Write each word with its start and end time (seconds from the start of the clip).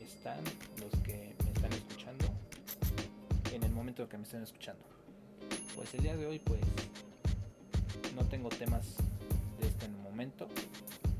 están 0.00 0.42
los 0.80 1.00
que 1.02 1.32
me 1.44 1.52
están 1.52 1.72
escuchando 1.72 2.26
en 3.52 3.62
el 3.62 3.70
momento 3.70 4.08
que 4.08 4.18
me 4.18 4.24
estén 4.24 4.42
escuchando. 4.42 4.82
Pues 5.76 5.94
el 5.94 6.02
día 6.02 6.16
de 6.16 6.26
hoy 6.26 6.40
pues 6.40 6.60
no 8.16 8.24
tengo 8.24 8.48
temas 8.48 8.96
de 9.60 9.68
este 9.68 9.88
momento. 9.88 10.48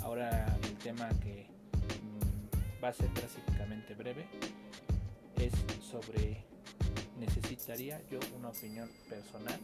Ahora 0.00 0.46
el 0.64 0.76
tema 0.78 1.08
que 1.20 1.46
mm, 1.46 2.82
va 2.82 2.88
a 2.88 2.92
ser 2.92 3.08
prácticamente 3.10 3.94
breve 3.94 4.26
es 5.36 5.52
sobre 5.80 6.44
necesitaría 7.20 8.02
yo 8.10 8.18
una 8.36 8.48
opinión 8.48 8.90
personal 9.08 9.60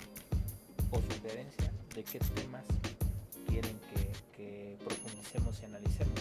o 0.93 1.01
sugerencia 1.13 1.73
de 1.93 2.05
qué 2.05 2.21
temas 2.21 2.65
quieren 3.49 3.81
que 4.37 4.77
profundicemos 4.85 5.61
y 5.61 5.65
analicemos. 5.65 6.21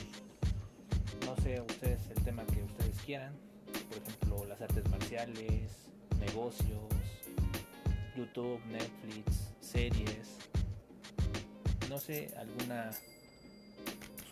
No 1.26 1.36
sé 1.44 1.62
ustedes 1.62 1.95
el 2.10 2.24
tema 2.24 2.46
que 2.46 2.64
ustedes 2.64 3.02
quieran, 3.06 3.34
por 3.90 3.98
ejemplo 3.98 4.46
las 4.46 4.62
artes 4.62 4.88
marciales, 4.90 5.72
negocios, 6.20 6.84
YouTube, 8.16 8.60
Netflix, 8.68 9.52
series, 9.60 10.38
no 11.90 11.98
sé, 11.98 12.34
alguna 12.38 12.92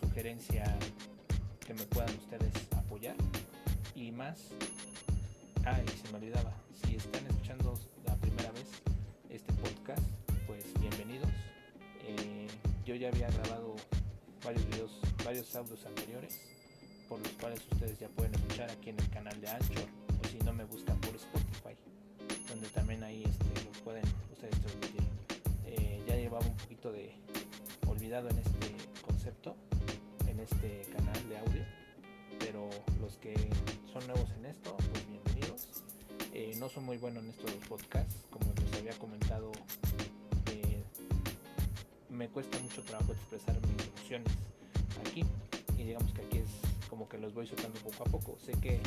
sugerencia 0.00 0.64
que 1.66 1.74
me 1.74 1.84
puedan 1.84 2.14
ustedes 2.16 2.52
apoyar 2.76 3.16
y 3.94 4.10
más. 4.10 4.50
Ah, 5.64 5.78
se 6.02 6.12
me 6.12 6.18
olvidaba, 6.18 6.52
si 6.84 6.96
están 6.96 7.26
escuchando 7.26 7.78
la 8.06 8.16
primera 8.16 8.50
vez 8.52 8.66
este 9.30 9.52
podcast, 9.54 10.02
pues 10.46 10.64
bienvenidos. 10.80 11.30
Eh, 12.06 12.48
yo 12.84 12.94
ya 12.94 13.08
había 13.08 13.28
grabado 13.28 13.76
varios 14.44 14.66
videos, 14.66 15.00
varios 15.24 15.54
audios 15.56 15.84
anteriores, 15.86 16.38
por 17.14 17.22
los 17.22 17.32
cuales 17.34 17.60
ustedes 17.70 17.96
ya 18.00 18.08
pueden 18.08 18.34
escuchar 18.34 18.68
aquí 18.72 18.90
en 18.90 18.98
el 18.98 19.08
canal 19.10 19.40
de 19.40 19.48
Anchor, 19.48 19.86
o 20.20 20.28
si 20.28 20.36
no 20.38 20.52
me 20.52 20.64
buscan 20.64 20.98
por 20.98 21.14
Spotify, 21.14 21.76
donde 22.48 22.66
también 22.70 23.04
ahí 23.04 23.22
este, 23.22 23.64
lo 23.64 23.70
pueden 23.84 24.02
ustedes 24.32 24.58
transmitir. 24.58 25.02
Eh, 25.64 26.02
ya 26.08 26.16
llevaba 26.16 26.44
un 26.44 26.56
poquito 26.56 26.90
de 26.90 27.14
olvidado 27.86 28.28
en 28.30 28.38
este 28.38 28.74
concepto, 29.06 29.54
en 30.26 30.40
este 30.40 30.82
canal 30.92 31.28
de 31.28 31.38
audio, 31.38 31.62
pero 32.40 32.68
los 33.00 33.16
que 33.18 33.32
son 33.92 34.04
nuevos 34.08 34.28
en 34.40 34.46
esto, 34.46 34.76
pues 34.76 35.06
bienvenidos. 35.06 35.68
Eh, 36.32 36.56
no 36.58 36.68
soy 36.68 36.82
muy 36.82 36.96
bueno 36.96 37.20
en 37.20 37.28
esto 37.28 37.46
de 37.46 37.54
los 37.54 37.68
podcasts, 37.68 38.24
como 38.28 38.52
les 38.54 38.74
había 38.80 38.98
comentado, 38.98 39.52
eh, 40.50 40.82
me 42.08 42.28
cuesta 42.28 42.58
mucho 42.58 42.82
trabajo 42.82 43.12
expresar 43.12 43.54
mis 43.68 43.86
emociones 43.86 44.32
aquí 45.06 45.24
y 45.78 45.84
digamos 45.84 46.12
que 46.12 46.22
aquí 46.22 46.38
es 46.38 46.63
como 46.94 47.08
que 47.08 47.18
los 47.18 47.34
voy 47.34 47.44
soltando 47.44 47.80
poco 47.80 48.04
a 48.04 48.06
poco. 48.06 48.38
Sé 48.38 48.52
que 48.52 48.78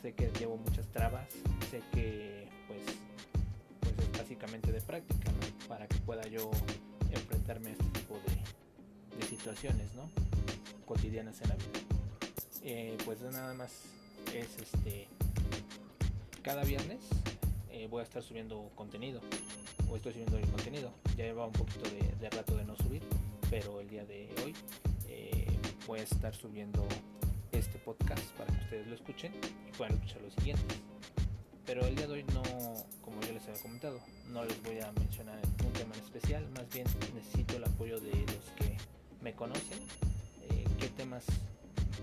sé 0.00 0.14
que 0.14 0.30
llevo 0.38 0.56
muchas 0.56 0.86
trabas, 0.86 1.28
sé 1.68 1.82
que 1.92 2.46
pues 2.68 2.80
pues 3.80 3.98
es 3.98 4.12
básicamente 4.16 4.70
de 4.70 4.80
práctica 4.80 5.28
para 5.66 5.88
que 5.88 5.96
pueda 5.96 6.22
yo 6.28 6.48
enfrentarme 7.10 7.70
a 7.70 7.72
este 7.72 7.84
tipo 7.86 8.20
de, 8.24 9.18
de 9.18 9.26
situaciones 9.26 9.92
¿no? 9.96 10.08
cotidianas 10.86 11.42
en 11.42 11.48
la 11.48 11.56
vida. 11.56 11.80
Eh, 12.62 12.96
pues 13.04 13.20
nada 13.22 13.52
más 13.54 13.72
es 14.32 14.56
este 14.62 15.08
cada 16.42 16.62
viernes 16.62 17.00
eh, 17.72 17.88
voy 17.90 18.00
a 18.00 18.04
estar 18.04 18.22
subiendo 18.22 18.70
contenido 18.76 19.20
o 19.90 19.96
estoy 19.96 20.12
subiendo 20.12 20.38
el 20.38 20.46
contenido 20.46 20.92
ya 21.16 21.24
lleva 21.24 21.46
un 21.46 21.52
poquito 21.52 21.82
de, 22.20 22.30
rato 22.30 22.56
de 22.56 22.64
no 22.64 22.76
subir 22.76 23.02
voy 25.88 25.98
a 25.98 26.04
estar 26.04 26.32
subiendo 26.32 26.86
este 27.50 27.80
podcast 27.80 28.24
para 28.36 28.52
que 28.52 28.62
ustedes 28.62 28.86
lo 28.86 28.94
escuchen 28.94 29.32
y 29.66 29.76
puedan 29.76 29.94
escuchar 29.94 30.22
los 30.22 30.34
siguientes 30.34 30.78
pero 31.66 31.84
el 31.84 31.96
día 31.96 32.06
de 32.06 32.12
hoy 32.12 32.24
no 32.32 32.42
como 33.02 33.20
yo 33.22 33.32
les 33.32 33.42
había 33.48 33.60
comentado 33.60 34.00
no 34.28 34.44
les 34.44 34.62
voy 34.62 34.78
a 34.78 34.92
mencionar 34.92 35.40
un 35.66 35.72
tema 35.72 35.96
en 35.96 36.00
especial 36.04 36.48
más 36.50 36.68
bien 36.72 36.86
necesito 37.12 37.56
el 37.56 37.64
apoyo 37.64 37.98
de 37.98 38.12
los 38.12 38.44
que 38.56 38.76
me 39.20 39.34
conocen 39.34 39.80
eh, 40.50 40.64
qué 40.78 40.88
temas 40.88 41.24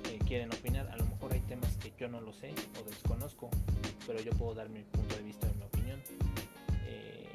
eh, 0.09 0.19
quieren 0.27 0.53
opinar. 0.53 0.87
A 0.91 0.97
lo 0.97 1.05
mejor 1.05 1.33
hay 1.33 1.41
temas 1.41 1.75
que 1.77 1.93
yo 1.97 2.07
no 2.07 2.21
lo 2.21 2.33
sé 2.33 2.53
o 2.79 2.89
desconozco, 2.89 3.49
pero 4.05 4.19
yo 4.21 4.31
puedo 4.33 4.53
dar 4.53 4.69
mi 4.69 4.83
punto 4.83 5.15
de 5.15 5.23
vista 5.23 5.47
y 5.47 5.57
mi 5.57 5.63
opinión. 5.63 6.01
Eh, 6.87 7.27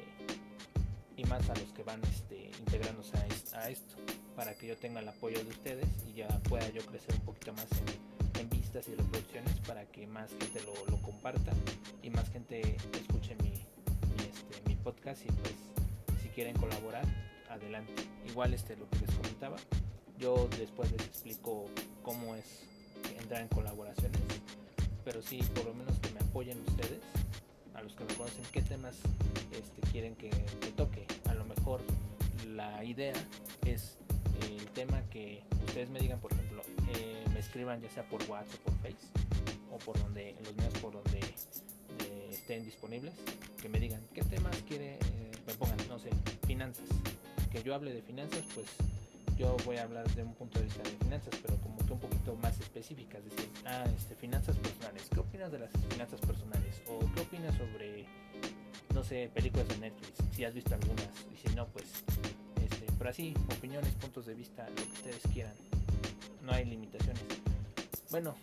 y 1.17 1.23
más 1.25 1.49
a 1.49 1.55
los 1.55 1.71
que 1.73 1.83
van 1.83 2.01
este, 2.03 2.51
integrándose 2.59 3.17
a, 3.17 3.59
a, 3.59 3.69
esto, 3.69 3.95
para 4.41 4.55
que 4.55 4.65
yo 4.65 4.75
tenga 4.75 5.01
el 5.01 5.07
apoyo 5.07 5.37
de 5.43 5.51
ustedes 5.51 5.85
y 6.09 6.13
ya 6.17 6.27
pueda 6.49 6.67
yo 6.69 6.83
crecer 6.87 7.13
un 7.13 7.21
poquito 7.21 7.53
más 7.53 7.67
en, 8.39 8.49
vistas 8.49 8.87
y 8.87 8.95
reproducciones 8.95 9.59
para 9.67 9.85
que 9.85 10.07
más 10.07 10.31
gente 10.31 10.59
lo, 10.61 10.99
comparta 11.03 11.51
y 12.01 12.09
más 12.09 12.27
gente 12.31 12.75
escuche 12.99 13.33
este, 13.33 14.67
mi 14.67 14.75
podcast 14.77 15.21
y 15.25 15.27
pues 15.27 15.53
si 16.23 16.29
quieren 16.29 16.55
colaborar, 16.55 17.05
adelante. 17.51 17.93
Igual 18.27 18.55
este 18.55 18.75
lo 18.77 18.89
que 18.89 19.05
les 19.05 19.11
comentaba, 19.13 19.57
yo 20.17 20.49
después 20.57 20.91
les 20.91 21.05
explico 21.05 21.67
cómo 22.01 22.33
es 22.33 22.63
entrar 23.19 23.43
en 23.43 23.47
colaboraciones, 23.47 24.19
pero 25.05 25.21
sí 25.21 25.43
por 25.53 25.65
lo 25.65 25.75
menos 25.75 25.99
que 25.99 26.09
me 26.13 26.19
apoyen 26.21 26.59
ustedes, 26.67 27.01
a 27.75 27.83
los 27.83 27.93
que 27.93 28.05
me 28.05 28.15
conocen, 28.15 28.43
qué 28.51 28.63
temas 28.63 28.95
este, 29.51 29.81
quieren 29.91 30.15
que, 30.15 30.31
que, 30.31 30.71
toque. 30.75 31.05
A 31.29 31.35
lo 31.35 31.45
mejor 31.45 31.81
la 32.47 32.83
idea 32.83 33.13
es 33.67 33.97
el 34.57 34.65
tema 34.69 35.01
que 35.09 35.43
ustedes 35.65 35.89
me 35.89 35.99
digan, 35.99 36.19
por 36.19 36.31
ejemplo, 36.33 36.61
eh, 36.95 37.23
me 37.33 37.39
escriban 37.39 37.81
ya 37.81 37.89
sea 37.89 38.03
por 38.03 38.21
WhatsApp 38.29 38.59
o 38.65 38.71
por 38.71 38.73
Face 38.79 39.07
o 39.71 39.77
por 39.79 39.99
donde, 39.99 40.35
los 40.43 40.55
míos 40.55 40.73
por 40.81 40.93
donde 40.93 41.19
eh, 41.19 42.29
estén 42.31 42.63
disponibles, 42.65 43.13
que 43.61 43.69
me 43.69 43.79
digan 43.79 44.01
qué 44.13 44.21
temas 44.23 44.55
quiere, 44.67 44.97
me 45.47 45.53
pongan, 45.53 45.77
no 45.87 45.99
sé, 45.99 46.09
finanzas. 46.45 46.87
Que 47.51 47.63
yo 47.63 47.75
hable 47.75 47.93
de 47.93 48.01
finanzas, 48.01 48.43
pues 48.53 48.67
yo 49.37 49.57
voy 49.65 49.77
a 49.77 49.83
hablar 49.83 50.07
de 50.13 50.23
un 50.23 50.33
punto 50.35 50.59
de 50.59 50.65
vista 50.65 50.83
de 50.83 50.91
finanzas, 50.91 51.33
pero 51.41 51.57
como 51.57 51.77
que 51.85 51.93
un 51.93 51.99
poquito 51.99 52.35
más 52.35 52.59
específicas, 52.59 53.23
es 53.25 53.35
decir, 53.35 53.49
ah, 53.65 53.85
este, 53.97 54.15
finanzas 54.15 54.55
personales, 54.57 55.07
¿qué 55.11 55.19
opinas 55.19 55.51
de 55.51 55.59
las 55.59 55.71
finanzas 55.89 56.19
personales? 56.21 56.81
O 56.87 56.99
qué 57.13 57.21
opinas 57.21 57.55
sobre, 57.57 58.05
no 58.93 59.03
sé, 59.03 59.31
películas 59.33 59.67
de 59.69 59.77
Netflix, 59.77 60.13
si 60.35 60.43
has 60.43 60.53
visto 60.53 60.75
algunas, 60.75 61.09
y 61.33 61.37
si 61.37 61.55
no, 61.55 61.67
pues, 61.67 62.03
pero 63.01 63.09
así, 63.09 63.33
opiniones, 63.57 63.91
puntos 63.95 64.27
de 64.27 64.35
vista, 64.35 64.69
lo 64.69 64.75
que 64.75 64.83
ustedes 64.83 65.23
quieran, 65.33 65.55
no 66.43 66.51
hay 66.51 66.65
limitaciones. 66.65 67.23
Bueno, 68.11 68.35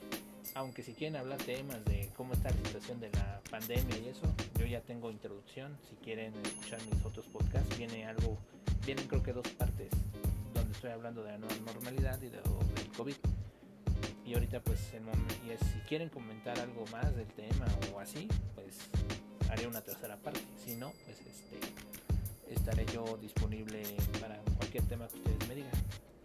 aunque 0.57 0.83
si 0.83 0.95
quieren 0.95 1.15
hablar 1.15 1.39
temas 1.39 1.85
de 1.85 2.11
cómo 2.17 2.33
está 2.33 2.51
la 2.51 2.57
situación 2.57 2.99
de 2.99 3.09
la 3.13 3.41
pandemia 3.53 3.97
y 3.99 4.09
eso, 4.09 4.27
yo 4.59 4.67
ya 4.67 4.81
tengo 4.81 5.13
introducción, 5.13 5.79
si 5.89 5.95
quieren 6.05 6.35
escuchar 6.45 6.81
mis 6.93 7.05
otros 7.05 7.27
podcasts, 7.27 7.79
viene 7.79 8.05
algo, 8.05 8.37
vienen 8.85 9.07
creo 9.07 9.23
que 9.23 9.33
dos 9.33 9.47
partes 9.47 9.91
estoy 10.73 10.91
hablando 10.91 11.23
de 11.23 11.33
la 11.33 11.39
nueva 11.39 11.55
normalidad 11.73 12.21
y 12.23 12.29
de, 12.29 12.39
del 12.39 12.93
COVID. 12.97 13.17
Y 14.25 14.35
ahorita 14.35 14.61
pues 14.61 14.93
el 14.93 15.03
y 15.47 15.51
es, 15.51 15.61
si 15.61 15.79
quieren 15.89 16.09
comentar 16.09 16.59
algo 16.59 16.85
más 16.93 17.15
del 17.17 17.29
tema 17.29 17.67
o 17.95 18.01
así, 18.01 18.29
pues 18.57 18.77
haré 19.51 19.69
una 19.69 19.81
tercera 19.81 20.17
parte. 20.17 20.41
Si 20.65 20.75
no, 20.75 20.93
pues 21.05 21.19
este 21.21 21.61
estaré 22.55 22.87
yo 22.87 23.17
disponible 23.21 23.83
para 24.21 24.41
cualquier 24.69 24.85
tema 24.85 25.09
que 25.09 25.17
ustedes 25.17 25.49
me 25.49 25.55
digan. 25.55 25.73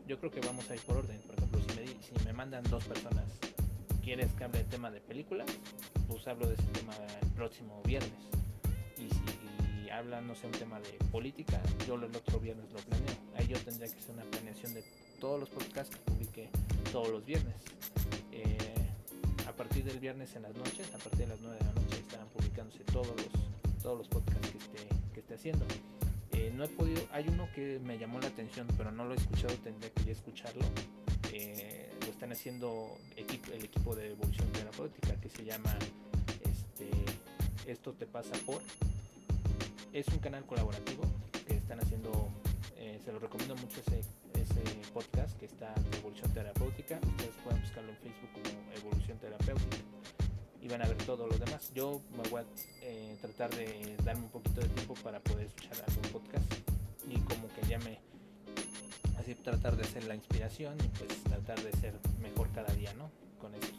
Yo 0.05 0.19
creo 0.19 0.29
que 0.29 0.41
vamos 0.41 0.69
a 0.69 0.75
ir 0.75 0.81
por 0.81 0.97
orden. 0.97 1.17
Por 1.21 1.35
ejemplo, 1.35 1.61
si 1.61 1.79
me, 1.79 1.87
si 1.87 2.25
me 2.25 2.33
mandan 2.33 2.61
dos 2.65 2.83
personas, 2.83 3.23
¿quieres 4.03 4.33
que 4.33 4.43
hable 4.43 4.57
del 4.59 4.67
tema 4.67 4.91
de 4.91 4.99
películas? 4.99 5.47
Pues 6.09 6.27
hablo 6.27 6.47
de 6.47 6.55
ese 6.55 6.67
tema 6.73 6.93
el 7.21 7.29
próximo 7.29 7.81
viernes. 7.83 8.11
Y 8.97 9.07
si 9.07 9.89
hablan, 9.89 10.27
no 10.27 10.35
sé, 10.35 10.47
un 10.47 10.51
tema 10.51 10.81
de 10.81 10.91
política, 11.09 11.61
yo 11.87 11.95
el 11.95 12.03
otro 12.03 12.37
viernes 12.37 12.69
lo 12.73 12.79
planeo. 12.79 13.15
Ahí 13.37 13.47
yo 13.47 13.57
tendría 13.59 13.87
que 13.87 13.97
hacer 13.97 14.11
una 14.11 14.25
planeación 14.25 14.73
de 14.73 14.83
todos 15.21 15.39
los 15.39 15.49
podcasts 15.49 15.95
que 15.95 16.01
publique 16.01 16.49
todos 16.91 17.07
los 17.07 17.25
viernes. 17.25 17.55
Eh, 18.33 18.57
a 19.47 19.53
partir 19.53 19.85
del 19.85 19.99
viernes 19.99 20.35
en 20.35 20.41
las 20.41 20.53
noches, 20.53 20.93
a 20.93 20.97
partir 20.97 21.19
de 21.19 21.27
las 21.27 21.39
9 21.39 21.57
de 21.59 21.65
la 21.65 21.73
noche 21.73 21.97
estarán 21.97 22.27
publicándose 22.27 22.83
todos 22.91 23.07
los, 23.07 23.81
todos 23.81 23.99
los 23.99 24.07
podcasts 24.09 24.49
que 24.49 24.57
esté, 24.57 24.95
que 25.13 25.19
esté 25.21 25.33
haciendo. 25.35 25.65
No 26.51 26.63
he 26.63 26.67
podido, 26.67 27.01
hay 27.11 27.27
uno 27.27 27.47
que 27.55 27.79
me 27.83 27.97
llamó 27.97 28.19
la 28.19 28.27
atención, 28.27 28.67
pero 28.77 28.91
no 28.91 29.05
lo 29.05 29.13
he 29.13 29.17
escuchado, 29.17 29.53
tendría 29.63 29.91
que 29.91 30.03
ya 30.03 30.11
escucharlo. 30.11 30.65
Eh, 31.31 31.89
lo 32.01 32.07
están 32.07 32.31
haciendo 32.31 32.97
el 33.15 33.63
equipo 33.63 33.95
de 33.95 34.11
evolución 34.11 34.51
terapéutica 34.51 35.15
que 35.19 35.29
se 35.29 35.43
llama 35.45 35.75
este, 36.43 36.89
Esto 37.65 37.93
te 37.93 38.05
pasa 38.05 38.33
por 38.45 38.61
es 39.93 40.07
un 40.07 40.17
canal 40.17 40.43
colaborativo 40.45 41.03
que 41.47 41.55
están 41.55 41.79
haciendo, 41.79 42.29
eh, 42.77 42.99
se 43.05 43.11
lo 43.13 43.19
recomiendo 43.19 43.55
mucho 43.55 43.79
ese, 43.79 43.99
ese, 44.33 44.63
podcast 44.91 45.37
que 45.39 45.45
está 45.45 45.73
de 45.73 45.97
Evolución 45.97 46.31
Terapéutica. 46.33 46.99
Ustedes 47.07 47.35
pueden 47.43 47.61
buscarlo 47.61 47.91
en 47.91 47.97
Facebook 47.97 48.29
como 48.33 48.73
Evolución 48.73 49.17
Terapéutica 49.19 49.72
y 50.63 50.69
van 50.69 50.81
a 50.81 50.87
ver 50.87 50.97
todo 50.99 51.27
lo 51.27 51.37
demás. 51.37 51.71
Yo 51.75 52.01
me 52.15 52.27
voy 52.29 52.41
a 52.41 52.45
eh, 52.81 53.17
tratar 53.19 53.53
de 53.53 53.97
darme 54.03 54.23
un 54.23 54.29
poquito 54.29 54.61
de 54.61 54.69
tiempo 54.69 54.93
para 55.03 55.19
poder 55.19 55.47
escuchar 55.47 55.73
algún 55.85 56.21
podcast 56.21 56.45
y 57.09 57.19
como 57.19 57.49
que 57.49 57.67
ya 57.67 57.77
me 57.79 57.99
así 59.19 59.35
tratar 59.35 59.75
de 59.75 59.83
ser 59.83 60.05
la 60.05 60.15
inspiración 60.15 60.77
y 60.83 60.87
pues 60.97 61.21
tratar 61.23 61.61
de 61.61 61.71
ser 61.73 61.93
mejor 62.21 62.49
cada 62.53 62.73
día, 62.75 62.93
¿no? 62.93 63.11
Con 63.39 63.53
esto. 63.55 63.75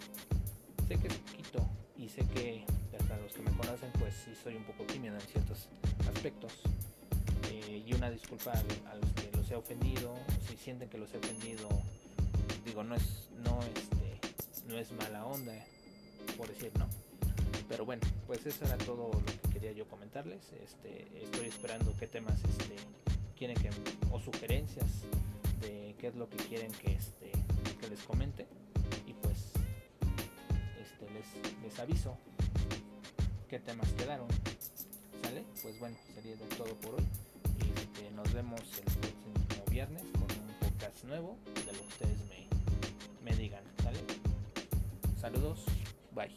sé 0.87 0.99
que 0.99 1.09
es 1.09 1.15
poquito 1.15 1.67
y 1.97 2.09
sé 2.11 2.21
que 2.35 2.67
para 3.09 3.21
los 3.21 3.33
que 3.33 3.43
me 3.43 3.51
conocen 3.57 3.91
pues 3.99 4.15
sí 4.15 4.33
soy 4.43 4.57
un 4.57 4.65
poco 4.65 4.85
tímido 4.85 5.15
en 5.15 5.23
ciertos 5.23 5.69
aspectos. 6.15 6.53
Eh, 7.51 7.83
y 7.87 7.95
una 7.95 8.11
disculpa 8.11 8.53
a, 8.53 8.95
los 8.97 9.11
que 9.13 9.31
los 9.35 9.51
he 9.51 9.57
ofendido, 9.57 10.15
si 10.47 10.57
sienten 10.59 10.91
que 10.91 10.99
los 10.99 11.13
he 11.15 11.19
ofendido, 11.19 11.69
digo, 12.65 12.85
no 12.85 12.95
es, 12.95 13.31
no, 13.43 13.61
este, 13.61 14.21
no 14.67 14.79
es 14.79 14.93
mala 14.93 15.27
onda, 15.27 15.55
por 16.37 16.49
decir, 16.49 16.73
¿no? 16.79 16.89
Pero 17.69 17.85
bueno, 17.85 18.03
pues 18.27 18.45
eso 18.47 18.65
era 18.65 18.77
todo 18.79 19.11
lo 19.13 19.25
que 19.25 19.49
quería 19.55 19.73
yo 19.73 19.87
comentarles. 19.89 20.53
Este, 20.63 21.07
estoy 21.23 21.47
esperando 21.47 21.95
qué 21.99 22.07
temas 22.07 22.39
este, 22.45 22.77
quieren 23.37 23.57
que, 23.57 23.71
o 24.11 24.21
sugerencias 24.21 24.87
de 25.61 25.95
qué 25.99 26.09
es 26.09 26.15
lo 26.15 26.29
que 26.29 26.37
quieren 26.37 26.71
que, 26.73 26.93
este, 26.93 27.33
que 27.81 27.89
les 27.89 28.03
comente. 28.03 28.47
Y 29.07 29.15
pues 29.15 29.53
este, 30.81 31.11
les, 31.11 31.63
les 31.63 31.79
aviso 31.79 32.17
qué 33.49 33.59
temas 33.59 33.89
quedaron. 33.93 34.29
¿Sale? 35.23 35.45
Pues 35.63 35.79
bueno, 35.79 35.97
sería 36.15 36.37
todo 36.57 36.75
por 36.77 36.95
hoy. 36.97 37.07
Este, 37.61 38.11
nos 38.11 38.33
vemos 38.33 38.61
el 38.61 38.85
próximo 38.85 39.65
viernes 39.71 40.03
con 40.13 40.23
un 40.23 40.55
podcast 40.61 41.05
nuevo 41.05 41.37
de 41.55 41.73
lo 41.73 41.81
que 41.81 41.89
ustedes 41.89 42.19
me, 42.29 42.47
me 43.31 43.37
digan. 43.37 43.65
¿Sale? 43.83 44.01
Saludos. 45.21 45.65
Bye. 46.15 46.31